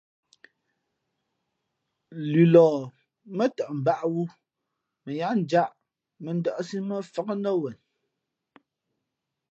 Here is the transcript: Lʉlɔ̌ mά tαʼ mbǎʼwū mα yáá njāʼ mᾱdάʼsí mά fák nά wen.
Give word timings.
Lʉlɔ̌ 2.31 2.69
mά 3.37 3.45
tαʼ 3.55 3.69
mbǎʼwū 3.79 4.21
mα 5.03 5.11
yáá 5.19 5.33
njāʼ 5.41 5.69
mᾱdάʼsí 6.23 6.77
mά 6.89 6.97
fák 7.13 7.29
nά 7.43 7.51
wen. 7.61 7.75